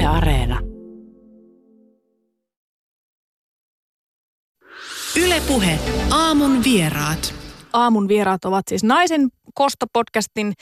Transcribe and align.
Yle 0.00 0.08
Areena. 0.08 0.60
Ylepuhe 5.16 5.78
aamun 6.10 6.64
vieraat. 6.64 7.34
Aamun 7.72 8.08
vieraat 8.08 8.44
ovat 8.44 8.64
siis 8.68 8.84
Naisen 8.84 9.28
Kosto-podcastin 9.54 10.52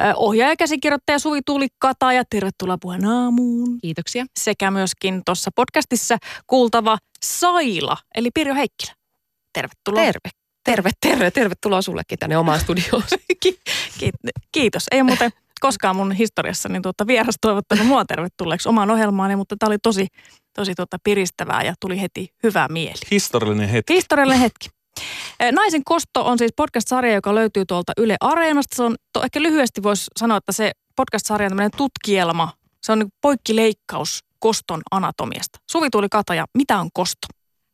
äh, 0.00 0.14
ohjaaja 0.16 0.52
ja 0.52 0.56
käsikirjoittaja 0.56 1.18
Suvi 1.18 1.40
Tuuli 1.46 1.66
Kataja. 1.78 2.22
Tervetuloa 2.30 2.78
puheen 2.80 3.04
aamuun. 3.04 3.78
Kiitoksia. 3.80 4.26
Sekä 4.40 4.70
myöskin 4.70 5.22
tuossa 5.24 5.50
podcastissa 5.54 6.16
kuultava 6.46 6.98
Saila, 7.22 7.96
eli 8.14 8.30
Pirjo 8.34 8.54
Heikkilä. 8.54 8.94
Tervetuloa. 9.52 10.04
Terve. 10.04 10.30
Terve, 10.64 10.90
terve. 11.00 11.30
Tervetuloa 11.30 11.82
sullekin 11.82 12.18
tänne 12.18 12.38
omaan 12.38 12.60
studioon. 12.60 13.02
Ki- 13.42 13.58
ki- 13.98 14.12
kiitos. 14.52 14.84
Ei 14.90 15.02
muuten 15.02 15.30
koskaan 15.60 15.96
mun 15.96 16.12
historiassa 16.12 16.68
niin 16.68 16.82
tuota 16.82 17.06
vieras 17.06 17.34
toivottanut 17.40 17.86
mua 17.86 18.04
tervetulleeksi 18.04 18.68
omaan 18.68 18.90
ohjelmaani, 18.90 19.36
mutta 19.36 19.56
tämä 19.58 19.68
oli 19.68 19.78
tosi, 19.78 20.06
tosi 20.56 20.74
tuota 20.74 20.96
piristävää 21.04 21.62
ja 21.62 21.74
tuli 21.80 22.00
heti 22.00 22.28
hyvä 22.42 22.68
mieli. 22.68 23.00
Historiallinen 23.10 23.68
hetki. 23.68 23.94
Historiallinen 23.94 24.40
hetki. 24.40 24.68
Naisen 25.52 25.84
kosto 25.84 26.26
on 26.26 26.38
siis 26.38 26.52
podcast-sarja, 26.56 27.14
joka 27.14 27.34
löytyy 27.34 27.66
tuolta 27.66 27.92
Yle 27.98 28.16
Areenasta. 28.20 28.76
Se 28.76 28.82
on, 28.82 28.96
to, 29.12 29.22
ehkä 29.22 29.42
lyhyesti 29.42 29.82
voisi 29.82 30.06
sanoa, 30.18 30.36
että 30.36 30.52
se 30.52 30.72
podcast-sarja 30.96 31.46
on 31.46 31.50
tämmöinen 31.50 31.70
tutkielma. 31.76 32.52
Se 32.82 32.92
on 32.92 32.98
niin 32.98 33.08
poikkileikkaus 33.20 34.24
koston 34.38 34.80
anatomiasta. 34.90 35.58
Suvi 35.70 35.90
Tuuli 35.90 36.08
Kataja, 36.10 36.44
mitä 36.54 36.78
on 36.78 36.88
kosto? 36.92 37.26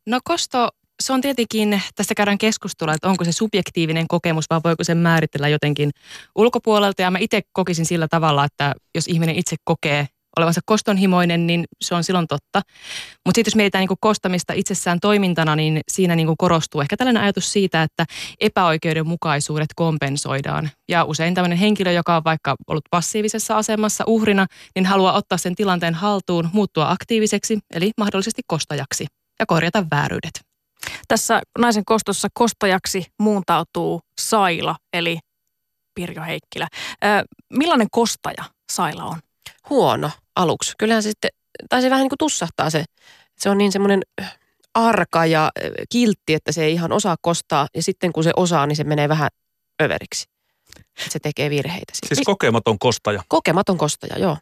No 0.07 0.19
kosto, 0.25 0.69
se 1.03 1.13
on 1.13 1.21
tietenkin, 1.21 1.83
tässä 1.95 2.15
käydään 2.15 2.39
keskustelua, 2.39 2.95
että 2.95 3.09
onko 3.09 3.25
se 3.25 3.33
subjektiivinen 3.33 4.09
kokemus 4.09 4.45
vai 4.51 4.61
voiko 4.65 4.85
se 4.85 4.95
määritellä 4.95 5.49
jotenkin 5.49 5.91
ulkopuolelta. 6.37 7.03
Ja 7.03 7.11
mä 7.11 7.19
itse 7.19 7.41
kokisin 7.53 7.87
sillä 7.87 8.09
tavalla, 8.09 8.45
että 8.45 8.75
jos 8.95 9.09
ihminen 9.09 9.37
itse 9.37 9.57
kokee 9.65 10.07
olevansa 10.37 10.61
kostonhimoinen, 10.67 11.47
niin 11.47 11.65
se 11.81 11.95
on 11.95 12.05
silloin 12.05 12.27
totta. 12.27 12.63
Mutta 13.27 13.39
sitten 13.39 13.51
jos 13.51 13.57
mietitään 13.57 13.87
niin 13.89 13.97
kostamista 14.01 14.53
itsessään 14.53 15.01
toimintana, 15.01 15.57
niin 15.57 15.81
siinä 15.93 16.17
niin 16.17 16.29
korostuu 16.39 16.81
ehkä 16.81 16.97
tällainen 16.97 17.23
ajatus 17.23 17.53
siitä, 17.53 17.83
että 17.83 18.05
epäoikeudenmukaisuudet 18.41 19.69
kompensoidaan. 19.77 20.71
Ja 20.89 21.05
usein 21.05 21.35
tämmöinen 21.35 21.59
henkilö, 21.59 21.93
joka 21.93 22.17
on 22.17 22.25
vaikka 22.25 22.57
ollut 22.69 22.85
passiivisessa 22.91 23.57
asemassa 23.57 24.05
uhrina, 24.07 24.47
niin 24.75 24.87
haluaa 24.87 25.13
ottaa 25.13 25.39
sen 25.39 25.55
tilanteen 25.55 25.95
haltuun, 25.95 26.51
muuttua 26.53 26.91
aktiiviseksi, 26.91 27.59
eli 27.75 27.91
mahdollisesti 27.99 28.43
kostajaksi 28.47 29.07
ja 29.41 29.47
korjata 29.47 29.87
vääryydet. 29.91 30.52
Tässä 31.09 31.43
Naisen 31.59 31.85
kostossa 31.85 32.29
kostajaksi 32.35 33.07
muuntautuu 33.19 34.01
Saila, 34.21 34.77
eli 34.93 35.19
Pirjo 35.95 36.23
Heikkilä. 36.23 36.69
Ö, 37.05 37.07
millainen 37.51 37.89
kostaja 37.91 38.45
Saila 38.73 39.05
on? 39.05 39.19
Huono 39.71 40.11
aluksi. 40.37 40.73
Kyllähän 40.79 41.03
se 41.03 41.11
sitten, 41.11 41.31
tai 41.69 41.83
se 41.83 41.91
vähän 41.91 42.03
niin 42.03 42.11
kuin 42.11 42.19
tussahtaa 42.19 42.71
se. 42.71 42.85
Se 43.39 43.51
on 43.51 43.59
niin 43.59 43.73
semmoinen 43.73 44.03
arka 44.75 45.27
ja 45.27 45.51
kiltti, 45.93 46.35
että 46.35 46.53
se 46.53 46.65
ei 46.65 46.73
ihan 46.73 46.93
osaa 46.93 47.17
kostaa. 47.23 47.67
Ja 47.75 47.83
sitten 47.83 48.13
kun 48.13 48.25
se 48.25 48.31
osaa, 48.37 48.67
niin 48.67 48.77
se 48.77 48.85
menee 48.85 49.09
vähän 49.09 49.29
överiksi. 49.83 50.25
Se 51.11 51.19
tekee 51.19 51.51
virheitä. 51.51 51.93
Siis 52.07 52.21
kokematon 52.25 52.79
kostaja. 52.79 53.23
Kokematon 53.29 53.79
kostaja, 53.79 54.19
joo. 54.19 54.37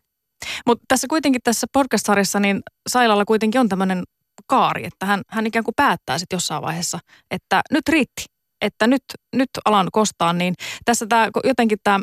Mutta 0.66 0.84
tässä 0.88 1.06
kuitenkin 1.10 1.40
tässä 1.44 1.66
podcast-sarjassa, 1.72 2.40
niin 2.40 2.60
Sailalla 2.88 3.24
kuitenkin 3.24 3.60
on 3.60 3.68
tämmöinen 3.68 4.04
kaari, 4.46 4.86
että 4.86 5.06
hän, 5.06 5.22
hän 5.28 5.46
ikään 5.46 5.64
kuin 5.64 5.74
päättää 5.76 6.18
sitten 6.18 6.36
jossain 6.36 6.62
vaiheessa, 6.62 6.98
että 7.30 7.62
nyt 7.70 7.88
riitti, 7.88 8.24
että 8.60 8.86
nyt, 8.86 9.02
nyt 9.36 9.50
alan 9.64 9.88
kostaa, 9.92 10.32
niin 10.32 10.54
tässä 10.84 11.06
tämä 11.06 11.28
jotenkin 11.44 11.78
tämä 11.84 12.00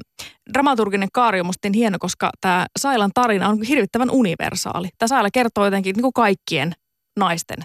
dramaturginen 0.54 1.10
kaari 1.14 1.40
on 1.40 1.46
musta 1.46 1.60
niin 1.68 1.74
hieno, 1.74 1.98
koska 2.00 2.30
tämä 2.42 2.66
Sailan 2.80 3.12
tarina 3.14 3.50
on 3.50 3.62
hirvittävän 3.62 4.12
universaali. 4.12 4.90
Tämä 4.98 5.08
Saila 5.08 5.30
kertoo 5.34 5.66
jotenkin 5.66 5.94
niin 5.94 6.02
kuin 6.02 6.14
kaikkien 6.14 6.74
naisten 7.20 7.58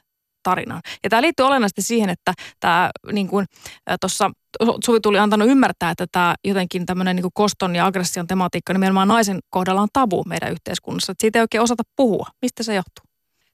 tarinan. 0.43 0.81
Ja 1.05 1.11
tämä 1.11 1.23
liittyy 1.23 1.47
olennaisesti 1.47 1.83
siihen, 1.83 2.11
että 2.11 2.33
tämä 2.61 2.91
niin 3.13 3.29
kuin 3.29 3.47
tuossa 4.01 4.31
Suvi 4.85 5.01
tuli 5.01 5.19
antanut 5.19 5.49
ymmärtää, 5.49 5.91
että 5.91 6.07
tämä 6.13 6.35
jotenkin 6.45 6.87
tämmöinen 6.87 7.17
niin 7.17 7.27
koston 7.35 7.77
ja 7.77 7.87
aggression 7.87 8.27
tematiikka 8.27 8.73
nimenomaan 8.73 9.09
naisen 9.09 9.39
kohdalla 9.51 9.83
on 9.83 9.89
tabu 9.93 10.23
meidän 10.27 10.53
yhteiskunnassa. 10.53 11.13
Että 11.13 11.23
siitä 11.23 11.39
ei 11.39 11.43
oikein 11.43 11.63
osata 11.63 11.83
puhua. 11.97 12.27
Mistä 12.43 12.63
se 12.63 12.75
johtuu? 12.75 13.12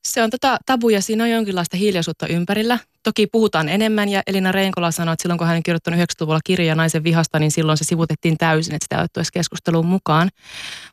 Se 0.09 0.23
on 0.23 0.31
tätä 0.31 0.59
tabuja, 0.67 1.03
siinä 1.03 1.25
on 1.25 1.31
jonkinlaista 1.31 1.77
hiljaisuutta 1.77 2.27
ympärillä. 2.27 2.79
Toki 3.03 3.27
puhutaan 3.27 3.69
enemmän 3.69 4.09
ja 4.09 4.23
Elina 4.27 4.53
Reinkola 4.53 4.91
sanoi, 4.91 5.13
että 5.13 5.23
silloin 5.23 5.39
kun 5.39 5.47
hän 5.47 5.57
on 5.57 5.63
kirjoittanut 5.63 6.01
90-luvulla 6.01 6.41
kirjoja 6.45 6.75
naisen 6.75 7.05
vihasta, 7.05 7.39
niin 7.39 7.51
silloin 7.51 7.79
se 7.79 7.85
sivutettiin 7.85 8.39
täysin, 8.39 8.75
että 8.75 8.85
sitä 8.85 8.97
ei 8.97 9.05
otettu 9.05 9.21
keskusteluun 9.33 9.87
mukaan. 9.87 10.29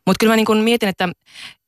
Mutta 0.06 0.18
kyllä 0.20 0.32
mä 0.32 0.36
niin 0.36 0.64
mietin, 0.64 0.90
että 0.90 1.10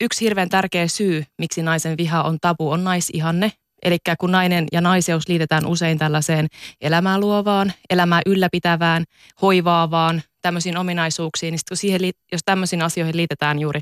yksi 0.02 0.26
hirveän 0.26 0.50
tärkeä 0.50 0.88
syy, 0.88 1.24
miksi 1.38 1.64
naisen 1.64 1.98
viha 1.98 2.22
on 2.22 2.38
tabu, 2.42 2.72
on 2.72 2.84
naisihanne. 2.84 3.52
Eli 3.84 3.98
kun 4.20 4.32
nainen 4.32 4.66
ja 4.72 4.82
naiseus 4.82 5.28
liitetään 5.28 5.66
usein 5.66 5.98
tällaiseen 5.98 6.48
elämää 6.82 7.20
luovaan, 7.20 7.74
elämää 7.90 8.22
ylläpitävään, 8.26 9.04
hoivaavaan, 9.42 10.22
tämmöisiin 10.42 10.78
ominaisuuksiin, 10.78 11.52
niin 11.52 11.60
kun 11.70 11.78
siihen, 11.78 12.02
jos 12.32 12.42
tämmöisiin 12.46 12.82
asioihin 12.82 13.18
liitetään 13.18 13.60
juuri 13.60 13.80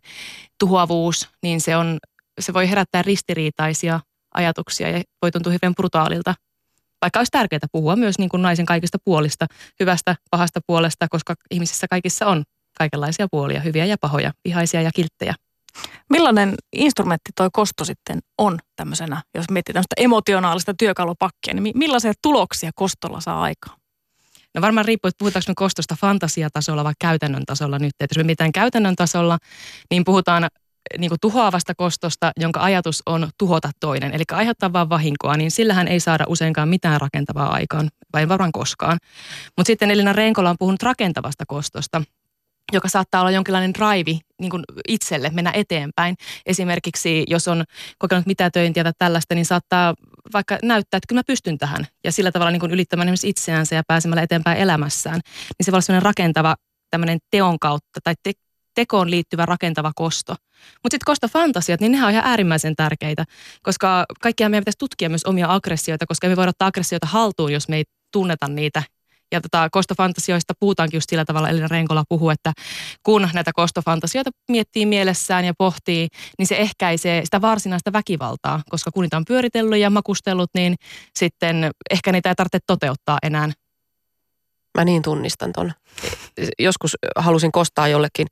tuhoavuus, 0.59 1.29
niin 1.43 1.61
se 1.61 1.77
on 1.77 1.99
se 2.39 2.53
voi 2.53 2.69
herättää 2.69 3.01
ristiriitaisia 3.01 3.99
ajatuksia 4.33 4.89
ja 4.89 5.01
voi 5.21 5.31
tuntua 5.31 5.53
hyvin 5.53 5.75
brutaalilta. 5.75 6.35
Vaikka 7.01 7.19
olisi 7.19 7.31
tärkeää 7.31 7.59
puhua 7.71 7.95
myös 7.95 8.17
niin 8.19 8.29
kuin 8.29 8.41
naisen 8.41 8.65
kaikista 8.65 8.97
puolista, 9.03 9.45
hyvästä, 9.79 10.15
pahasta 10.31 10.59
puolesta, 10.67 11.07
koska 11.09 11.35
ihmisissä 11.51 11.87
kaikissa 11.89 12.27
on 12.27 12.43
kaikenlaisia 12.77 13.27
puolia, 13.31 13.61
hyviä 13.61 13.85
ja 13.85 13.97
pahoja, 14.01 14.31
vihaisia 14.45 14.81
ja 14.81 14.91
kilttejä. 14.95 15.35
Millainen 16.09 16.55
instrumentti 16.73 17.31
toi 17.35 17.49
kosto 17.53 17.85
sitten 17.85 18.19
on 18.37 18.59
tämmöisenä, 18.75 19.23
jos 19.33 19.45
miettii 19.51 19.73
tämmöistä 19.73 19.95
emotionaalista 19.97 20.73
työkalupakkia, 20.79 21.53
niin 21.53 21.77
millaisia 21.77 22.13
tuloksia 22.21 22.71
kostolla 22.75 23.21
saa 23.21 23.41
aikaan? 23.41 23.77
No 24.53 24.61
varmaan 24.61 24.85
riippuu, 24.85 25.09
että 25.09 25.19
puhutaanko 25.19 25.45
me 25.47 25.53
kostosta 25.55 25.95
fantasiatasolla 26.01 26.83
vai 26.83 26.93
käytännön 26.99 27.45
tasolla 27.45 27.79
nyt. 27.79 27.93
Että 27.99 28.13
jos 28.13 28.17
me 28.17 28.23
mietitään 28.23 28.51
käytännön 28.51 28.95
tasolla, 28.95 29.37
niin 29.91 30.03
puhutaan 30.05 30.47
niin 30.97 31.09
kuin 31.09 31.19
tuhoavasta 31.21 31.75
kostosta, 31.75 32.31
jonka 32.37 32.63
ajatus 32.63 33.03
on 33.05 33.29
tuhota 33.37 33.71
toinen, 33.79 34.13
eli 34.13 34.23
aiheuttaa 34.31 34.73
vaan 34.73 34.89
vahinkoa, 34.89 35.37
niin 35.37 35.51
sillähän 35.51 35.87
ei 35.87 35.99
saada 35.99 36.23
useinkaan 36.27 36.69
mitään 36.69 37.01
rakentavaa 37.01 37.53
aikaan, 37.53 37.89
vai 38.13 38.29
varmaan 38.29 38.51
koskaan. 38.51 38.97
Mutta 39.57 39.67
sitten 39.67 39.91
Elina 39.91 40.13
Renkola 40.13 40.49
on 40.49 40.55
puhunut 40.59 40.83
rakentavasta 40.83 41.43
kostosta, 41.47 42.01
joka 42.73 42.87
saattaa 42.87 43.21
olla 43.21 43.31
jonkinlainen 43.31 43.73
drive 43.73 44.19
niin 44.41 44.51
itselle 44.87 45.29
mennä 45.29 45.51
eteenpäin. 45.51 46.15
Esimerkiksi 46.45 47.23
jos 47.27 47.47
on 47.47 47.63
kokenut 47.97 48.25
mitätöintiä 48.25 48.83
tai 48.83 48.93
tällaista, 48.97 49.35
niin 49.35 49.45
saattaa 49.45 49.93
vaikka 50.33 50.57
näyttää, 50.63 50.97
että 50.97 51.07
kyllä 51.07 51.19
mä 51.19 51.23
pystyn 51.27 51.57
tähän. 51.57 51.87
Ja 52.03 52.11
sillä 52.11 52.31
tavalla 52.31 52.51
niin 52.51 52.71
ylittämään 52.71 53.07
esimerkiksi 53.07 53.29
itseänsä 53.29 53.75
ja 53.75 53.83
pääsemällä 53.87 54.21
eteenpäin 54.21 54.57
elämässään. 54.57 55.19
Niin 55.25 55.65
se 55.65 55.71
voi 55.71 55.75
olla 55.75 55.81
sellainen 55.81 56.05
rakentava 56.05 56.55
tämmöinen 56.91 57.19
teon 57.31 57.59
kautta 57.59 57.99
tai 58.03 58.13
te- 58.23 58.31
tekoon 58.75 59.11
liittyvä 59.11 59.45
rakentava 59.45 59.91
kosto. 59.95 60.35
Mutta 60.83 60.93
sitten 60.93 61.05
kostofantasiat, 61.05 61.81
niin 61.81 61.91
nehän 61.91 62.07
on 62.07 62.13
ihan 62.13 62.25
äärimmäisen 62.25 62.75
tärkeitä, 62.75 63.25
koska 63.63 64.05
kaikkia 64.21 64.49
meidän 64.49 64.61
pitäisi 64.61 64.77
tutkia 64.77 65.09
myös 65.09 65.23
omia 65.23 65.53
aggressioita, 65.53 66.05
koska 66.05 66.27
me 66.27 66.35
voidaan 66.35 66.49
ottaa 66.49 66.67
aggressioita 66.67 67.07
haltuun, 67.07 67.53
jos 67.53 67.69
me 67.69 67.75
ei 67.75 67.83
tunneta 68.11 68.47
niitä. 68.47 68.83
Ja 69.31 69.41
tota, 69.41 69.69
kostofantasioista 69.71 70.53
puhutaankin 70.59 70.97
just 70.97 71.09
sillä 71.09 71.25
tavalla, 71.25 71.49
Elina 71.49 71.67
Renkola 71.67 72.03
puhuu, 72.09 72.29
että 72.29 72.53
kun 73.03 73.29
näitä 73.33 73.51
kostofantasioita 73.53 74.31
miettii 74.51 74.85
mielessään 74.85 75.45
ja 75.45 75.53
pohtii, 75.57 76.07
niin 76.37 76.47
se 76.47 76.57
ehkäisee 76.57 77.25
sitä 77.25 77.41
varsinaista 77.41 77.93
väkivaltaa, 77.93 78.61
koska 78.69 78.91
kun 78.91 79.03
niitä 79.03 79.17
on 79.17 79.25
pyöritellyt 79.25 79.79
ja 79.79 79.89
makustellut, 79.89 80.49
niin 80.53 80.75
sitten 81.15 81.71
ehkä 81.91 82.11
niitä 82.11 82.29
ei 82.29 82.35
tarvitse 82.35 82.59
toteuttaa 82.67 83.17
enää. 83.23 83.51
Mä 84.77 84.85
niin 84.85 85.01
tunnistan 85.01 85.53
ton. 85.53 85.71
Joskus 86.59 86.97
halusin 87.15 87.51
kostaa 87.51 87.87
jollekin 87.87 88.27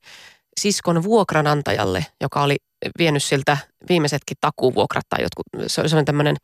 siskon 0.60 1.02
vuokranantajalle, 1.02 2.06
joka 2.20 2.42
oli 2.42 2.56
vienyt 2.98 3.22
siltä 3.22 3.56
viimeisetkin 3.88 4.36
takuvuokrat 4.40 5.04
tai 5.08 5.22
jotkut, 5.22 5.46
se 5.66 5.80
oli 5.80 6.04
tämmöinen, 6.04 6.36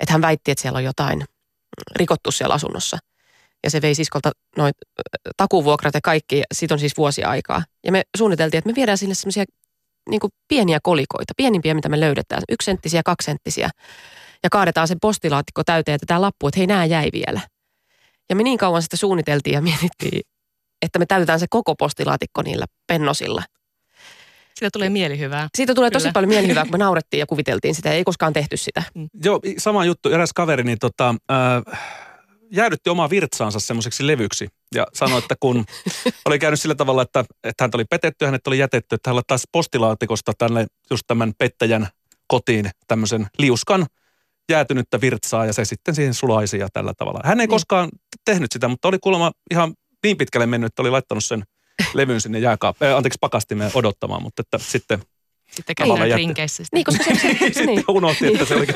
että 0.00 0.12
hän 0.12 0.22
väitti, 0.22 0.50
että 0.50 0.62
siellä 0.62 0.76
on 0.76 0.84
jotain 0.84 1.24
rikottu 1.96 2.32
siellä 2.32 2.54
asunnossa. 2.54 2.98
Ja 3.64 3.70
se 3.70 3.82
vei 3.82 3.94
siskolta 3.94 4.30
noin 4.56 4.72
takuvuokrat 5.36 5.94
ja 5.94 6.00
kaikki, 6.04 6.38
ja 6.38 6.44
siitä 6.54 6.74
on 6.74 6.78
siis 6.78 6.96
vuosia 6.96 7.30
aikaa. 7.30 7.64
Ja 7.84 7.92
me 7.92 8.02
suunniteltiin, 8.18 8.58
että 8.58 8.70
me 8.70 8.74
viedään 8.74 8.98
sinne 8.98 9.14
semmoisia 9.14 9.44
niin 10.10 10.20
pieniä 10.48 10.78
kolikoita, 10.82 11.32
pienimpiä, 11.36 11.74
mitä 11.74 11.88
me 11.88 12.00
löydetään, 12.00 12.42
yksisenttisiä, 12.48 13.02
kaksisenttisiä. 13.04 13.70
Ja 14.42 14.50
kaadetaan 14.50 14.88
sen 14.88 14.98
postilaatikko 15.00 15.64
täyteen, 15.64 15.94
että 15.94 16.06
tämä 16.06 16.20
lappu, 16.20 16.48
että 16.48 16.60
hei, 16.60 16.66
nämä 16.66 16.84
jäi 16.84 17.08
vielä. 17.12 17.40
Ja 18.30 18.36
me 18.36 18.42
niin 18.42 18.58
kauan 18.58 18.82
sitä 18.82 18.96
suunniteltiin 18.96 19.54
ja 19.54 19.62
mietittiin, 19.62 20.20
että 20.82 20.98
me 20.98 21.06
täytetään 21.06 21.40
se 21.40 21.46
koko 21.50 21.74
postilaatikko 21.74 22.42
niillä 22.42 22.66
pennosilla. 22.86 23.42
Siitä 24.54 24.70
tulee 24.72 24.88
mielihyvää. 24.88 25.48
Siitä 25.54 25.74
tulee 25.74 25.90
tosi 25.90 26.02
Kyllä. 26.02 26.12
paljon 26.12 26.28
mielihyvää, 26.28 26.64
kun 26.64 26.72
me 26.72 26.78
naurettiin 26.84 27.18
ja 27.18 27.26
kuviteltiin 27.26 27.74
sitä. 27.74 27.92
Ei 27.92 28.04
koskaan 28.04 28.32
tehty 28.32 28.56
sitä. 28.56 28.82
Mm. 28.94 29.08
Joo, 29.24 29.40
sama 29.58 29.84
juttu. 29.84 30.08
Eräs 30.08 30.30
kaveri, 30.34 30.64
niin 30.64 30.78
tota, 30.78 31.14
äh, 31.30 31.80
jäädytti 32.50 32.90
omaa 32.90 33.10
virtsaansa 33.10 33.60
semmoiseksi 33.60 34.06
levyksi. 34.06 34.48
Ja 34.74 34.86
sanoi, 34.94 35.18
että 35.18 35.34
kun 35.40 35.64
oli 36.26 36.38
käynyt 36.38 36.60
sillä 36.60 36.74
tavalla, 36.74 37.02
että, 37.02 37.24
että 37.44 37.64
häntä 37.64 37.76
oli 37.76 37.84
petetty, 37.84 38.24
hänet 38.24 38.46
oli 38.46 38.58
jätetty, 38.58 38.94
että 38.94 39.10
hän 39.10 39.16
laittaisi 39.16 39.48
postilaatikosta 39.52 40.32
tänne 40.38 40.66
just 40.90 41.02
tämän 41.06 41.32
pettäjän 41.38 41.88
kotiin 42.26 42.70
tämmöisen 42.86 43.26
liuskan 43.38 43.86
jäätynyttä 44.50 45.00
virtsaa 45.00 45.46
ja 45.46 45.52
se 45.52 45.64
sitten 45.64 45.94
siihen 45.94 46.14
sulaisi 46.14 46.58
ja 46.58 46.68
tällä 46.72 46.92
tavalla. 46.98 47.20
Hän 47.24 47.40
ei 47.40 47.46
niin. 47.46 47.50
koskaan 47.50 47.88
tehnyt 48.24 48.52
sitä, 48.52 48.68
mutta 48.68 48.88
oli 48.88 48.98
kuulemma 48.98 49.32
ihan 49.50 49.74
niin 50.02 50.16
pitkälle 50.16 50.46
mennyt, 50.46 50.66
että 50.66 50.82
oli 50.82 50.90
laittanut 50.90 51.24
sen 51.24 51.42
levyn 51.94 52.20
sinne 52.20 52.38
jääkaap- 52.38 52.86
äh, 52.86 52.96
anteeksi 52.96 53.18
pakastimeen 53.20 53.70
odottamaan, 53.74 54.22
mutta 54.22 54.40
että 54.42 54.58
sitten 54.58 55.02
sitten 55.50 55.74
käydään 55.76 56.18
rinkeissä. 56.18 56.62
Niin, 56.72 56.84
koska 56.84 57.04
se, 57.04 57.14
se, 57.14 57.20
se 57.20 57.38
sitten 57.38 57.66
niin. 57.66 57.84
unohti, 57.88 58.26
että 58.26 58.44
se 58.44 58.54
oli, 58.54 58.66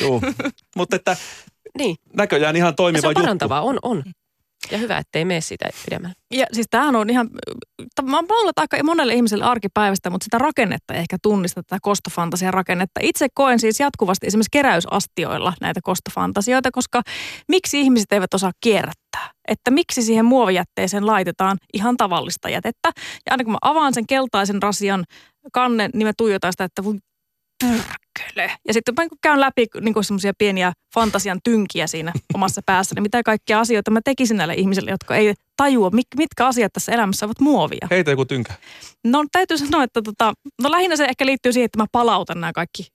juu. 0.00 0.22
Mutta 0.76 0.96
että 0.96 1.16
niin. 1.78 1.96
näköjään 2.16 2.56
ihan 2.56 2.74
toimiva 2.74 3.08
juttu. 3.08 3.20
Se 3.20 3.20
on 3.20 3.24
parantavaa, 3.24 3.60
on, 3.60 3.78
on. 3.82 4.02
Ja 4.70 4.78
hyvä, 4.78 4.98
ettei 4.98 5.24
mene 5.24 5.40
sitä 5.40 5.68
pidemmälle. 5.84 6.14
Ja 6.34 6.46
siis 6.52 6.66
tämähän 6.70 6.96
on 6.96 7.10
ihan, 7.10 7.30
mä 8.02 8.16
oon 8.16 8.52
aika 8.56 8.82
monelle 8.82 9.14
ihmiselle 9.14 9.44
arkipäivästä, 9.44 10.10
mutta 10.10 10.24
sitä 10.24 10.38
rakennetta 10.38 10.94
ei 10.94 11.00
ehkä 11.00 11.16
tunnista, 11.22 11.62
tätä 11.62 11.78
kostofantasian 11.82 12.54
rakennetta. 12.54 13.00
Itse 13.02 13.26
koen 13.34 13.60
siis 13.60 13.80
jatkuvasti 13.80 14.26
esimerkiksi 14.26 14.50
keräysastioilla 14.52 15.52
näitä 15.60 15.80
kostofantasioita, 15.82 16.70
koska 16.70 17.02
miksi 17.48 17.80
ihmiset 17.80 18.12
eivät 18.12 18.34
osaa 18.34 18.52
kierrättää? 18.60 19.30
Että 19.48 19.70
miksi 19.70 20.02
siihen 20.02 20.24
muovijätteeseen 20.24 21.06
laitetaan 21.06 21.58
ihan 21.74 21.96
tavallista 21.96 22.48
jätettä. 22.48 22.88
Ja 23.26 23.30
aina 23.30 23.44
kun 23.44 23.52
mä 23.52 23.58
avaan 23.62 23.94
sen 23.94 24.06
keltaisen 24.06 24.62
rasian 24.62 25.04
kannen, 25.52 25.90
niin 25.94 26.06
mä 26.06 26.12
tuijotan 26.16 26.52
sitä, 26.52 26.64
että 26.64 26.82
pyrkele. 27.60 28.56
Ja 28.66 28.74
sitten 28.74 28.94
mä 28.96 29.06
käyn 29.22 29.40
läpi 29.40 29.66
niin 29.80 30.04
semmoisia 30.04 30.32
pieniä 30.38 30.72
fantasian 30.94 31.40
tynkiä 31.44 31.86
siinä 31.86 32.12
omassa 32.34 32.60
päässä, 32.66 32.94
niin 32.94 33.02
mitä 33.02 33.22
kaikkia 33.22 33.60
asioita 33.60 33.90
mä 33.90 34.00
tekisin 34.04 34.36
näille 34.36 34.54
ihmisille, 34.54 34.90
jotka 34.90 35.16
ei 35.16 35.34
tajua, 35.56 35.90
mitkä 36.16 36.46
asiat 36.46 36.72
tässä 36.72 36.92
elämässä 36.92 37.26
ovat 37.26 37.40
muovia. 37.40 37.86
Heitä 37.90 38.10
joku 38.10 38.24
tynkä. 38.24 38.54
No 39.04 39.24
täytyy 39.32 39.58
sanoa, 39.58 39.84
että 39.84 40.02
tota, 40.02 40.32
no 40.62 40.70
lähinnä 40.70 40.96
se 40.96 41.04
ehkä 41.04 41.26
liittyy 41.26 41.52
siihen, 41.52 41.64
että 41.64 41.78
mä 41.78 41.86
palautan 41.92 42.40
nämä 42.40 42.52
kaikki 42.52 42.86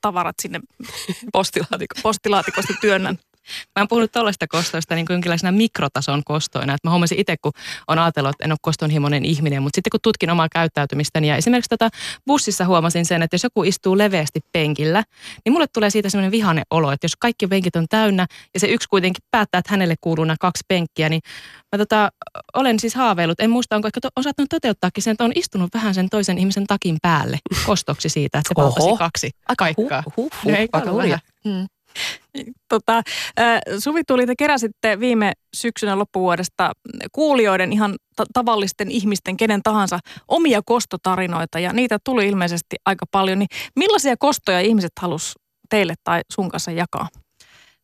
tavarat 0.00 0.36
sinne 0.42 0.60
postilaatikosta, 1.32 2.02
postilaatikosta 2.02 2.74
työnnän 2.80 3.18
Mä 3.76 3.80
oon 3.80 3.88
puhunut 3.88 4.12
tuollaista 4.12 4.46
kostoista 4.46 4.94
niin 4.94 5.06
kuin 5.06 5.14
jonkinlaisena 5.14 5.52
mikrotason 5.52 6.22
kostoina. 6.24 6.74
Että 6.74 6.88
mä 6.88 6.90
huomasin 6.90 7.20
itse, 7.20 7.36
kun 7.36 7.52
on 7.88 7.98
ajatellut, 7.98 8.30
että 8.30 8.44
en 8.44 8.52
ole 8.52 8.58
kostonhimoinen 8.62 9.24
ihminen, 9.24 9.62
mutta 9.62 9.76
sitten 9.76 9.90
kun 9.90 10.00
tutkin 10.02 10.30
omaa 10.30 10.48
käyttäytymistäni 10.48 11.28
ja 11.28 11.36
esimerkiksi 11.36 11.68
tota 11.68 11.88
bussissa 12.26 12.66
huomasin 12.66 13.06
sen, 13.06 13.22
että 13.22 13.34
jos 13.34 13.44
joku 13.44 13.62
istuu 13.62 13.98
leveästi 13.98 14.40
penkillä, 14.52 15.04
niin 15.44 15.52
mulle 15.52 15.66
tulee 15.66 15.90
siitä 15.90 16.08
semmoinen 16.08 16.32
vihane 16.32 16.62
olo, 16.70 16.92
että 16.92 17.04
jos 17.04 17.16
kaikki 17.16 17.46
penkit 17.46 17.76
on 17.76 17.86
täynnä 17.90 18.26
ja 18.54 18.60
se 18.60 18.66
yksi 18.66 18.88
kuitenkin 18.88 19.24
päättää, 19.30 19.58
että 19.58 19.72
hänelle 19.72 19.94
kuuluu 20.00 20.24
nämä 20.24 20.36
kaksi 20.40 20.64
penkkiä, 20.68 21.08
niin 21.08 21.20
mä 21.72 21.78
tota, 21.78 22.12
olen 22.54 22.80
siis 22.80 22.94
haaveillut, 22.94 23.40
en 23.40 23.50
muista 23.50 23.76
onko 23.76 23.88
ehkä 23.88 24.00
to, 24.00 24.08
osattanut 24.16 24.48
toteuttaakin 24.48 25.02
sen, 25.02 25.12
että 25.12 25.24
on 25.24 25.32
istunut 25.34 25.74
vähän 25.74 25.94
sen 25.94 26.08
toisen 26.08 26.38
ihmisen 26.38 26.66
takin 26.66 26.96
päälle 27.02 27.38
kostoksi 27.66 28.08
siitä, 28.08 28.38
että 28.38 28.48
se 28.48 28.54
kaksi 28.98 29.30
paikkaa. 29.74 30.02
Huh, 30.06 30.14
huh, 30.16 30.30
huh, 30.44 30.52
aika 30.72 30.92
hurja. 30.92 31.18
Hmm. 31.44 31.66
Tota, 32.68 33.02
Suvi 33.78 34.02
tuli, 34.06 34.26
te 34.26 34.34
keräsitte 34.38 35.00
viime 35.00 35.32
syksynä 35.56 35.98
loppuvuodesta 35.98 36.72
kuulijoiden 37.12 37.72
ihan 37.72 37.94
ta- 38.16 38.24
tavallisten 38.32 38.90
ihmisten, 38.90 39.36
kenen 39.36 39.62
tahansa, 39.62 39.98
omia 40.28 40.60
kostotarinoita 40.64 41.58
ja 41.58 41.72
niitä 41.72 41.98
tuli 42.04 42.28
ilmeisesti 42.28 42.76
aika 42.86 43.06
paljon. 43.10 43.38
Niin 43.38 43.48
millaisia 43.76 44.16
kostoja 44.16 44.60
ihmiset 44.60 44.92
halus 45.00 45.34
teille 45.70 45.94
tai 46.04 46.20
sun 46.32 46.48
kanssa 46.48 46.70
jakaa? 46.70 47.08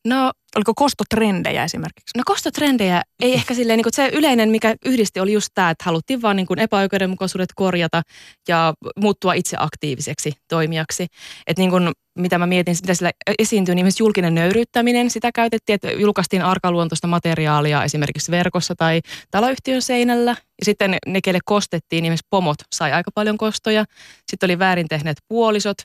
No, 0.07 0.33
oliko 0.57 0.75
kostotrendejä 0.75 1.65
esimerkiksi? 1.65 2.19
No 2.19 2.23
kostotrendejä 2.27 3.03
ei 3.23 3.35
ehkä 3.35 3.55
silleen, 3.55 3.77
niin 3.77 3.85
kuin 3.85 3.95
se 3.95 4.11
yleinen, 4.13 4.49
mikä 4.51 4.75
yhdisti 4.85 5.21
oli 5.21 5.33
just 5.33 5.49
tämä, 5.55 5.71
että 5.71 5.85
haluttiin 5.85 6.23
vaan 6.23 6.37
niin 6.37 6.47
kuin 6.47 6.59
epäoikeudenmukaisuudet 6.59 7.49
korjata 7.55 8.03
ja 8.49 8.75
muuttua 8.97 9.35
itse 9.35 9.57
aktiiviseksi 9.61 10.33
toimijaksi. 10.49 11.07
Että 11.47 11.63
niin 11.63 11.71
kuin, 11.71 11.93
mitä 12.19 12.39
mä 12.39 12.47
mietin, 12.47 12.77
mitä 12.83 12.95
sillä 12.95 13.11
esiintyy, 13.39 13.75
niin 13.75 13.85
myös 13.85 14.01
julkinen 14.01 14.35
nöyryyttäminen, 14.35 15.11
sitä 15.11 15.33
käytettiin, 15.33 15.75
että 15.75 15.91
julkaistiin 15.91 16.43
arkaluontoista 16.43 17.07
materiaalia 17.07 17.85
esimerkiksi 17.85 18.31
verkossa 18.31 18.75
tai 18.75 19.01
taloyhtiön 19.31 19.83
seinällä. 19.83 20.31
Ja 20.31 20.65
sitten 20.65 20.97
ne, 21.07 21.21
kelle 21.25 21.41
kostettiin, 21.45 22.03
niin 22.03 22.11
myös 22.11 22.25
pomot 22.31 22.59
sai 22.75 22.93
aika 22.93 23.11
paljon 23.15 23.39
kostoja. 23.39 23.85
Sitten 24.31 24.47
oli 24.47 24.59
väärin 24.59 24.89
tehneet 24.89 25.19
puolisot, 25.29 25.79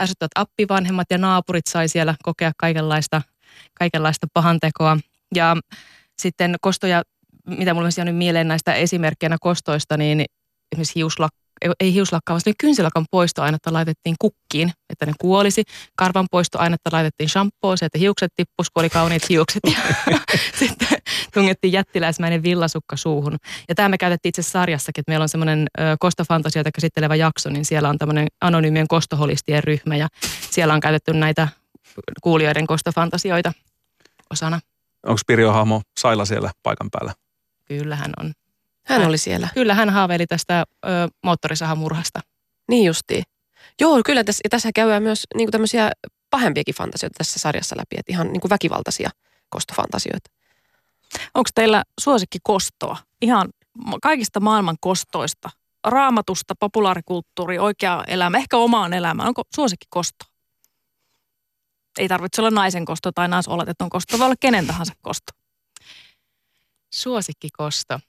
ärsyttävät 0.00 0.30
appivanhemmat 0.34 1.06
ja 1.10 1.18
naapurit 1.18 1.66
sai 1.66 1.88
siellä 1.88 2.14
kokea 2.22 2.52
kaikenlaista 2.56 3.22
kaikenlaista 3.74 4.26
pahantekoa. 4.34 4.98
Ja 5.34 5.56
sitten 6.18 6.56
kostoja, 6.60 7.02
mitä 7.46 7.74
mulla 7.74 7.86
on 7.86 7.92
jäänyt 7.96 8.16
mieleen 8.16 8.48
näistä 8.48 8.74
esimerkkeinä 8.74 9.36
kostoista, 9.40 9.96
niin 9.96 10.24
esimerkiksi 10.72 10.94
hiuslak, 10.94 11.32
ei 11.80 11.94
hiuslakkaa, 11.94 12.34
vaan 12.34 12.54
kynsilakan 12.58 13.06
poistoainetta 13.10 13.72
laitettiin 13.72 14.16
kukkiin, 14.18 14.72
että 14.90 15.06
ne 15.06 15.12
kuolisi. 15.20 15.62
Karvan 15.96 16.26
poistoainetta 16.30 16.90
laitettiin 16.92 17.28
shampoosi, 17.28 17.84
että 17.84 17.98
hiukset 17.98 18.32
tippus, 18.36 18.70
kun 18.70 18.80
oli 18.80 18.90
kauniit 18.90 19.28
hiukset. 19.28 19.60
Ja 19.72 19.78
sitten 20.60 20.88
tungettiin 21.34 21.72
jättiläismäinen 21.72 22.42
villasukka 22.42 22.96
suuhun. 22.96 23.36
Ja 23.68 23.74
tämä 23.74 23.88
me 23.88 23.98
käytettiin 23.98 24.30
itse 24.30 24.42
sarjassakin, 24.42 25.00
että 25.00 25.10
meillä 25.10 25.22
on 25.22 25.28
semmoinen 25.28 25.66
kostofantasioita 25.98 26.72
käsittelevä 26.72 27.14
jakso, 27.14 27.50
niin 27.50 27.64
siellä 27.64 27.88
on 27.88 27.98
tämmöinen 27.98 28.26
anonyymien 28.40 28.88
kostoholistien 28.88 29.64
ryhmä 29.64 29.96
ja 29.96 30.08
siellä 30.50 30.74
on 30.74 30.80
käytetty 30.80 31.12
näitä 31.12 31.48
kuulijoiden 32.22 32.66
kostofantasioita 32.66 33.52
osana. 34.30 34.60
Onko 35.06 35.20
Pirjo 35.26 35.52
Hahmo 35.52 35.82
Saila 36.00 36.24
siellä 36.24 36.50
paikan 36.62 36.88
päällä? 36.90 37.14
Kyllä 37.64 37.96
hän 37.96 38.12
on. 38.20 38.32
Hän, 38.84 39.00
hän 39.00 39.08
oli 39.08 39.18
siellä. 39.18 39.48
Kyllä 39.54 39.74
hän 39.74 39.90
haaveili 39.90 40.26
tästä 40.26 40.64
ö, 40.84 40.88
moottorisahamurhasta. 41.24 42.20
Niin 42.68 42.84
justiin. 42.84 43.22
Joo, 43.80 44.00
kyllä 44.04 44.24
tässä, 44.24 44.40
ja 44.44 44.50
tässä 44.50 44.70
käydään 44.74 45.02
myös 45.02 45.24
niin 45.34 45.50
tämmöisiä 45.50 45.92
pahempiakin 46.30 46.74
fantasioita 46.74 47.14
tässä 47.18 47.38
sarjassa 47.38 47.76
läpi, 47.76 47.96
että 47.98 48.12
ihan 48.12 48.32
niin 48.32 48.40
kuin 48.40 48.50
väkivaltaisia 48.50 49.10
kostofantasioita. 49.48 50.30
Onko 51.34 51.50
teillä 51.54 51.84
suosikki 52.00 52.38
kostoa? 52.42 52.96
Ihan 53.22 53.48
kaikista 54.02 54.40
maailman 54.40 54.76
kostoista. 54.80 55.50
Raamatusta, 55.86 56.54
populaarikulttuuri, 56.60 57.58
oikea 57.58 58.04
elämä, 58.06 58.38
ehkä 58.38 58.56
omaan 58.56 58.92
elämään. 58.92 59.28
Onko 59.28 59.42
suosikki 59.54 59.86
kostoa? 59.90 60.28
Ei 61.98 62.08
tarvitse 62.08 62.40
olla 62.40 62.50
naisen 62.50 62.84
kosto 62.84 63.12
tai 63.12 63.28
naisoletetun 63.28 63.90
kosto, 63.90 64.18
voi 64.18 64.26
olla 64.26 64.36
kenen 64.40 64.66
tahansa 64.66 64.92
kosto. 65.02 65.32
Suosikkikosto. 66.94 68.00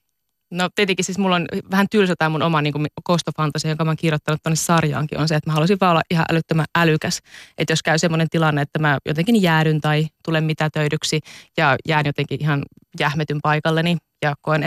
No 0.52 0.70
tietenkin 0.76 1.06
siis 1.06 1.18
mulla 1.18 1.36
on 1.36 1.48
vähän 1.72 1.88
tylsä 1.92 2.16
tämä 2.18 2.30
mun 2.30 2.42
oma 2.42 2.62
niin 2.62 2.74
kuin 2.74 2.88
kostofantasia, 3.04 3.72
jonka 3.72 3.86
mä 3.86 3.90
oon 3.90 3.98
kirjoittanut 3.98 4.44
tuonne 4.44 4.56
sarjaankin, 4.56 5.20
on 5.20 5.28
se, 5.28 5.36
että 5.36 5.50
mä 5.50 5.54
haluaisin 5.54 5.78
vaan 5.82 5.92
olla 5.92 6.02
ihan 6.12 6.26
älyttömän 6.32 6.66
älykäs. 6.78 7.20
Että 7.58 7.72
jos 7.72 7.84
käy 7.84 7.98
semmoinen 7.98 8.30
tilanne, 8.30 8.62
että 8.62 8.80
mä 8.80 8.98
jotenkin 9.06 9.42
jäädyn 9.42 9.82
tai 9.82 10.08
tulen 10.26 10.44
mitätöidyksi 10.44 11.20
ja 11.58 11.76
jään 11.88 12.06
jotenkin 12.06 12.42
ihan 12.42 12.64
jähmetyn 13.00 13.40
paikalleni 13.44 13.98
ja 14.22 14.36
koen 14.42 14.64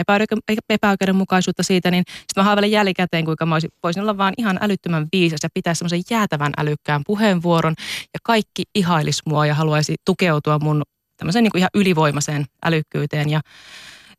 epäoikeudenmukaisuutta 0.69 1.63
siitä, 1.63 1.91
niin 1.91 2.03
sitten 2.07 2.41
mä 2.41 2.43
haaveilen 2.43 2.71
jälkikäteen, 2.71 3.25
kuinka 3.25 3.45
mä 3.45 3.57
voisin 3.83 4.01
olla 4.01 4.17
vaan 4.17 4.33
ihan 4.37 4.59
älyttömän 4.61 5.07
viisas 5.11 5.39
ja 5.43 5.49
pitää 5.53 5.73
semmoisen 5.73 6.03
jäätävän 6.09 6.53
älykkään 6.57 7.01
puheenvuoron 7.05 7.73
ja 8.13 8.19
kaikki 8.23 8.63
ihailis 8.75 9.21
mua 9.25 9.45
ja 9.45 9.55
haluaisi 9.55 9.95
tukeutua 10.05 10.59
mun 10.59 10.83
tämmöiseen 11.17 11.43
niin 11.43 11.51
kuin 11.51 11.59
ihan 11.59 11.69
ylivoimaiseen 11.73 12.45
älykkyyteen 12.65 13.29
ja 13.29 13.41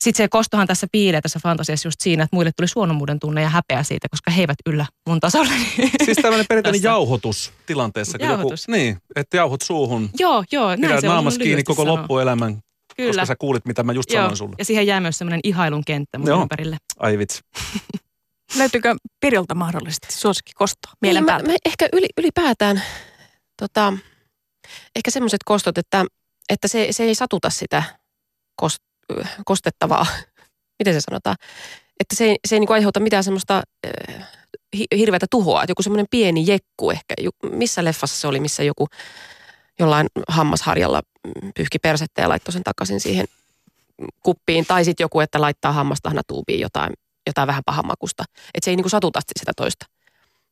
sitten 0.00 0.24
se 0.24 0.28
kostohan 0.28 0.66
tässä 0.66 0.86
piilee 0.92 1.20
tässä 1.20 1.40
fantasiassa 1.42 1.86
just 1.86 2.00
siinä, 2.00 2.24
että 2.24 2.36
muille 2.36 2.50
tuli 2.56 2.68
suonomuuden 2.68 3.20
tunne 3.20 3.42
ja 3.42 3.48
häpeä 3.48 3.82
siitä, 3.82 4.08
koska 4.10 4.30
he 4.30 4.40
eivät 4.40 4.56
yllä 4.66 4.86
mun 5.08 5.20
tasolle. 5.20 5.52
Siis 6.04 6.18
tämmöinen 6.22 6.46
perinteinen 6.48 6.82
jauhotus 6.82 7.52
tilanteessa. 7.66 8.18
Jauhotus. 8.20 8.64
Joku, 8.68 8.78
niin, 8.78 8.96
että 9.16 9.36
jauhot 9.36 9.62
suuhun. 9.62 10.10
Joo, 10.18 10.44
joo. 10.52 10.68
Näin 10.68 10.80
Pidät 10.80 11.04
naamas 11.04 11.38
kiinni 11.38 11.62
koko 11.62 11.82
sanoa. 11.82 11.98
loppuelämän, 11.98 12.58
Kyllä. 12.96 13.10
koska 13.10 13.26
sä 13.26 13.36
kuulit, 13.36 13.66
mitä 13.66 13.82
mä 13.82 13.92
just 13.92 14.10
joo. 14.10 14.22
sanoin 14.22 14.36
sulle. 14.36 14.54
Ja 14.58 14.64
siihen 14.64 14.86
jää 14.86 15.00
myös 15.00 15.18
semmoinen 15.18 15.40
ihailun 15.44 15.84
kenttä 15.84 16.18
mun 16.18 16.28
joo. 16.28 16.42
ympärille. 16.42 16.76
Ai 16.98 17.18
vitsi. 17.18 17.40
Löytyykö 18.58 18.94
Piriltä 19.20 19.54
mahdollisesti 19.54 20.12
suosikki 20.12 20.52
kostoa 20.54 20.92
mielen 21.00 21.26
niin, 21.26 21.34
mä, 21.34 21.52
mä 21.52 21.56
ehkä 21.64 21.88
yli, 21.92 22.06
ylipäätään 22.18 22.82
tota, 23.62 23.92
ehkä 24.96 25.10
semmoiset 25.10 25.40
kostot, 25.44 25.78
että, 25.78 26.04
että 26.48 26.68
se, 26.68 26.88
se 26.90 27.04
ei 27.04 27.14
satuta 27.14 27.50
sitä 27.50 27.82
kost, 28.56 28.78
kostettavaa, 29.44 30.06
miten 30.78 30.94
se 30.94 31.00
sanotaan, 31.00 31.37
että 32.00 32.16
se 32.16 32.25
ei, 32.25 32.37
se 32.49 32.56
ei 32.56 32.61
niin 32.61 32.73
aiheuta 32.73 33.00
mitään 33.00 33.25
semmoista 33.25 33.62
äh, 33.87 34.28
hirveätä 34.96 35.26
tuhoa. 35.30 35.62
Että 35.62 35.70
joku 35.70 35.82
semmoinen 35.82 36.06
pieni 36.11 36.44
jekku 36.46 36.90
ehkä, 36.90 37.14
missä 37.50 37.84
leffassa 37.84 38.20
se 38.20 38.26
oli, 38.26 38.40
missä 38.40 38.62
joku 38.62 38.87
jollain 39.78 40.06
hammasharjalla 40.28 41.02
pyyhki 41.54 41.78
persettä 41.78 42.23
ja 42.23 42.28
laittoi 42.28 42.52
sen 42.52 42.62
takaisin 42.62 43.00
siihen 43.00 43.26
kuppiin. 44.23 44.66
Tai 44.66 44.84
sitten 44.84 45.04
joku, 45.04 45.20
että 45.20 45.40
laittaa 45.40 45.73
hammastahnatuubiin 45.73 46.61
jotain, 46.61 46.92
jotain 47.26 47.46
vähän 47.46 47.62
pahamakusta. 47.66 48.25
Että 48.54 48.64
se 48.64 48.70
ei 48.70 48.76
niin 48.76 48.90
satuta 48.90 49.20
sitä 49.38 49.52
toista. 49.56 49.87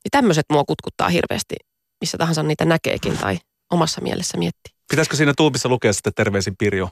Ja 0.04 0.10
tämmöiset 0.10 0.46
mua 0.50 0.64
kutkuttaa 0.64 1.08
hirveästi, 1.08 1.54
missä 2.00 2.18
tahansa 2.18 2.42
niitä 2.42 2.64
näkeekin 2.64 3.18
tai 3.18 3.38
omassa 3.70 4.00
mielessä 4.00 4.38
miettii. 4.38 4.74
Pitäisikö 4.90 5.16
siinä 5.16 5.32
tuubissa 5.36 5.68
lukea 5.68 5.92
sitten 5.92 6.14
terveisin 6.14 6.56
Pirjo 6.56 6.90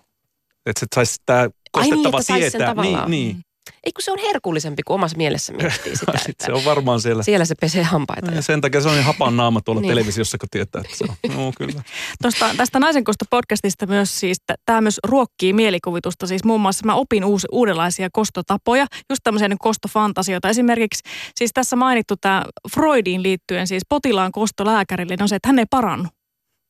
Että 0.66 0.80
se 0.80 0.86
saisi 0.94 1.16
tämä 1.26 1.48
kostettava 1.72 2.18
että 2.18 2.22
sais 2.22 2.40
sen 2.42 2.50
tietää. 2.50 2.68
tavallaan. 2.68 3.10
Niin, 3.10 3.26
niin. 3.26 3.44
Ei 3.84 3.92
kun 3.92 4.02
se 4.02 4.12
on 4.12 4.18
herkullisempi 4.18 4.82
kuin 4.82 4.94
omassa 4.94 5.16
mielessä 5.16 5.52
miettii 5.52 5.96
sitä, 5.96 6.12
Sitten 6.18 6.30
että 6.30 6.46
se 6.46 6.52
on 6.52 6.64
varmaan 6.64 7.00
siellä. 7.00 7.22
siellä 7.22 7.44
se 7.44 7.54
pesee 7.60 7.82
hampaita. 7.82 8.30
Ja 8.32 8.42
sen 8.42 8.60
takia 8.60 8.80
se 8.80 8.88
on 8.88 8.94
niin 8.94 9.04
hapan 9.04 9.36
naama 9.36 9.60
tuolla 9.60 9.80
Niin. 9.82 9.88
televisiossa, 9.88 10.38
kun 10.38 10.48
tietää, 10.50 10.82
että 10.84 10.96
se 10.96 11.04
on. 11.08 11.36
No, 11.36 11.52
kyllä. 11.58 11.82
Tuosta, 12.22 12.54
tästä 12.56 12.78
Naisen 12.80 13.04
kosto 13.04 13.24
podcastista 13.30 13.86
myös 13.86 14.20
siis, 14.20 14.36
tämä 14.66 14.80
myös 14.80 14.98
ruokkii 15.06 15.52
mielikuvitusta. 15.52 16.26
Siis 16.26 16.44
muun 16.44 16.60
muassa 16.60 16.86
mä 16.86 16.94
opin 16.94 17.24
uusi, 17.24 17.46
uudenlaisia 17.52 18.08
kostotapoja, 18.12 18.86
just 19.10 19.20
tämmöisiä 19.24 19.48
niin 19.48 19.58
kostofantasioita. 19.58 20.48
Esimerkiksi 20.48 21.02
siis 21.38 21.50
tässä 21.54 21.76
mainittu 21.76 22.14
tämä 22.20 22.44
Freudiin 22.74 23.22
liittyen 23.22 23.66
siis 23.66 23.82
potilaan 23.88 24.32
kosto 24.32 24.64
lääkärille, 24.66 25.14
niin 25.16 25.22
on 25.22 25.28
se, 25.28 25.36
että 25.36 25.48
hän 25.48 25.58
ei 25.58 25.66
parannu. 25.70 26.08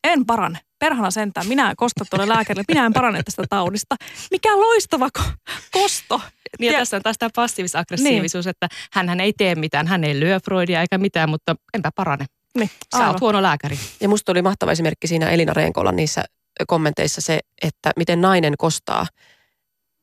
En 0.04 0.26
parane. 0.26 0.59
Perhana 0.80 1.10
sentään. 1.10 1.46
Minä 1.46 1.75
kostan 1.76 2.06
tuolle 2.10 2.28
lääkärille. 2.28 2.64
Minä 2.68 2.87
en 2.87 2.92
parane 2.92 3.22
tästä 3.22 3.42
taudista. 3.50 3.96
Mikä 4.30 4.56
loistava 4.56 5.08
ko- 5.18 5.52
kosto. 5.70 6.20
Niin 6.58 6.72
ja 6.72 6.78
tässä 6.78 6.96
on 6.96 7.02
taas 7.02 7.16
tämä 7.18 7.30
passiivis-aggressiivisuus, 7.37 8.46
että 8.46 8.68
hän 8.92 9.20
ei 9.20 9.32
tee 9.32 9.54
mitään, 9.54 9.87
hän 9.87 10.04
ei 10.04 10.20
lyö 10.20 10.40
Freudia 10.44 10.80
eikä 10.80 10.99
mitään, 10.99 11.30
mutta 11.30 11.54
enpä 11.75 11.90
parane. 11.94 12.26
Niin, 12.58 12.70
Sä 12.92 12.99
aivan. 12.99 13.08
oot 13.08 13.20
huono 13.20 13.42
lääkäri. 13.42 13.78
Ja 14.00 14.08
musta 14.08 14.32
oli 14.32 14.42
mahtava 14.42 14.72
esimerkki 14.72 15.06
siinä 15.06 15.30
Elina 15.30 15.52
Reenkolan 15.52 15.96
niissä 15.96 16.25
kommenteissa 16.66 17.20
se, 17.20 17.38
että 17.62 17.90
miten 17.96 18.20
nainen 18.20 18.54
kostaa 18.58 19.06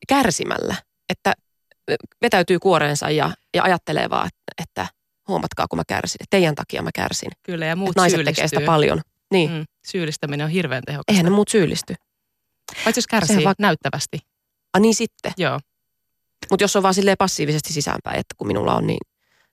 kärsimällä. 0.08 0.74
Että 1.08 1.34
vetäytyy 2.22 2.58
kuoreensa 2.58 3.10
ja, 3.10 3.30
ja 3.54 3.62
ajattelee 3.62 4.10
vaan, 4.10 4.28
että 4.62 4.86
huomatkaa 5.28 5.66
kun 5.70 5.78
mä 5.78 5.82
kärsin. 5.88 6.16
Että 6.20 6.36
teidän 6.36 6.54
takia 6.54 6.82
mä 6.82 6.90
kärsin. 6.94 7.30
Kyllä, 7.42 7.66
ja 7.66 7.76
muut 7.76 7.96
naiset 7.96 8.16
syyllistyy. 8.16 8.34
tekee 8.34 8.48
sitä 8.48 8.66
paljon. 8.66 9.00
Niin, 9.32 9.50
mm. 9.50 9.64
Syyllistäminen 9.86 10.44
on 10.44 10.50
hirveän 10.50 10.82
tehokasta. 10.86 11.12
eihän 11.12 11.24
ne 11.24 11.30
muut 11.30 11.48
syyllisty. 11.48 11.94
Paitsi 12.84 12.98
jos 12.98 13.06
kärsii 13.06 13.36
Sehän 13.36 13.44
va- 13.44 13.54
näyttävästi. 13.58 14.18
Ah 14.74 14.80
niin 14.80 14.94
sitten. 14.94 15.32
Joo. 15.36 15.60
Mutta 16.50 16.64
jos 16.64 16.76
on 16.76 16.82
vaan 16.82 16.94
silleen 16.94 17.16
passiivisesti 17.18 17.72
sisäänpäin, 17.72 18.18
että 18.18 18.34
kun 18.38 18.46
minulla 18.46 18.74
on 18.74 18.86
niin, 18.86 18.98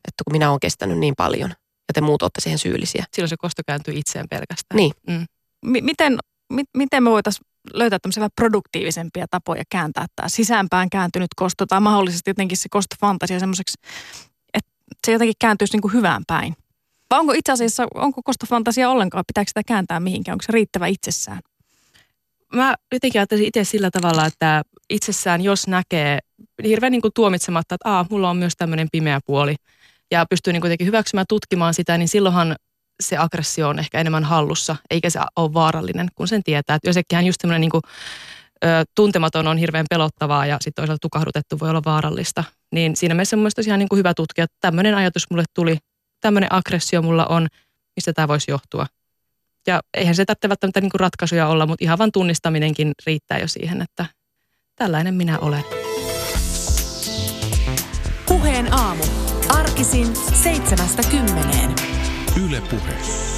että 0.07 0.23
kun 0.25 0.31
minä 0.33 0.49
olen 0.49 0.59
kestänyt 0.59 0.97
niin 0.97 1.13
paljon 1.17 1.49
ja 1.87 1.93
te 1.93 2.01
muut 2.01 2.21
olette 2.21 2.41
siihen 2.41 2.59
syyllisiä. 2.59 3.05
Silloin 3.13 3.29
se 3.29 3.35
kosto 3.39 3.61
kääntyy 3.67 3.93
itseen 3.97 4.25
pelkästään. 4.29 4.75
Niin. 4.77 4.91
Mm. 5.07 5.25
Mi- 5.65 5.81
miten, 5.81 6.17
mi- 6.53 6.63
miten 6.77 7.03
me 7.03 7.09
voitaisiin 7.11 7.47
löytää 7.73 7.99
tämmöisiä 7.99 8.21
vähän 8.21 8.29
produktiivisempia 8.35 9.25
tapoja 9.31 9.63
kääntää 9.69 10.05
tämä 10.15 10.29
sisäänpään 10.29 10.89
kääntynyt 10.89 11.27
kosto 11.35 11.65
tai 11.65 11.81
mahdollisesti 11.81 12.29
jotenkin 12.29 12.57
se 12.57 12.69
kostofantasia 12.71 13.39
semmoiseksi, 13.39 13.77
että 14.53 14.71
se 15.05 15.11
jotenkin 15.11 15.35
kääntyisi 15.39 15.73
niin 15.73 15.81
kuin 15.81 15.93
hyvään 15.93 16.23
päin. 16.27 16.55
Vai 17.11 17.19
onko 17.19 17.33
itse 17.33 17.51
asiassa, 17.51 17.87
onko 17.93 18.21
kostofantasia 18.23 18.89
ollenkaan, 18.89 19.23
pitääkö 19.27 19.49
sitä 19.49 19.61
kääntää 19.67 19.99
mihinkään, 19.99 20.33
onko 20.33 20.43
se 20.43 20.51
riittävä 20.51 20.87
itsessään? 20.87 21.39
Mä 22.53 22.75
jotenkin 22.93 23.21
ajattelisin 23.21 23.47
itse 23.47 23.63
sillä 23.63 23.91
tavalla, 23.91 24.25
että 24.25 24.61
itsessään 24.89 25.41
jos 25.41 25.67
näkee 25.67 26.19
hirveän 26.63 26.91
niin 26.91 27.01
kuin 27.01 27.11
tuomitsematta, 27.15 27.75
että 27.75 27.89
Aa, 27.89 28.05
mulla 28.09 28.29
on 28.29 28.37
myös 28.37 28.53
tämmöinen 28.57 28.87
pimeä 28.91 29.19
puoli 29.25 29.55
ja 30.11 30.25
pystyy 30.29 30.53
niin 30.53 30.61
kuitenkin 30.61 30.87
hyväksymään 30.87 31.25
tutkimaan 31.29 31.73
sitä, 31.73 31.97
niin 31.97 32.07
silloinhan 32.07 32.55
se 33.03 33.17
aggressio 33.17 33.69
on 33.69 33.79
ehkä 33.79 33.99
enemmän 33.99 34.23
hallussa, 34.23 34.75
eikä 34.89 35.09
se 35.09 35.19
ole 35.35 35.53
vaarallinen, 35.53 36.07
kun 36.15 36.27
sen 36.27 36.43
tietää. 36.43 36.75
Että 36.75 36.89
josekkihän 36.89 37.25
just 37.25 37.37
tämmöinen 37.41 37.61
niin 37.61 37.71
kuin, 37.71 37.81
ö, 38.63 38.67
tuntematon 38.95 39.47
on 39.47 39.57
hirveän 39.57 39.85
pelottavaa 39.89 40.45
ja 40.45 40.57
sitten 40.61 40.81
toisaalta 40.81 41.01
tukahdutettu 41.01 41.59
voi 41.59 41.69
olla 41.69 41.81
vaarallista. 41.85 42.43
Niin 42.71 42.95
siinä 42.95 43.15
mielessä 43.15 43.35
mun 43.35 43.41
mielestä 43.41 43.59
olisi 43.59 43.69
ihan 43.69 43.79
niin 43.79 43.89
kuin 43.89 43.97
hyvä 43.97 44.13
tutkia, 44.13 44.43
että 44.43 44.57
tämmöinen 44.61 44.95
ajatus 44.95 45.29
mulle 45.29 45.43
tuli, 45.53 45.77
tämmöinen 46.25 46.53
aggressio 46.53 47.01
mulla 47.01 47.25
on, 47.25 47.47
mistä 47.95 48.13
tämä 48.13 48.27
voisi 48.27 48.51
johtua. 48.51 48.85
Ja 49.67 49.81
eihän 49.93 50.15
se 50.15 50.25
tarvitse 50.25 50.49
välttämättä 50.49 50.81
niin 50.81 50.91
kuin 50.91 50.99
ratkaisuja 50.99 51.47
olla, 51.47 51.65
mutta 51.65 51.85
ihan 51.85 51.97
vain 51.97 52.11
tunnistaminenkin 52.11 52.91
riittää 53.05 53.39
jo 53.39 53.47
siihen, 53.47 53.81
että 53.81 54.05
tällainen 54.75 55.13
minä 55.13 55.39
olen. 55.39 55.63
Puheen 58.27 58.73
aamu. 58.73 59.03
Arkisin 59.49 60.15
seitsemästä 60.15 61.01
kymmeneen. 61.11 61.75
Yle 62.45 62.61
Puhe. 62.61 63.34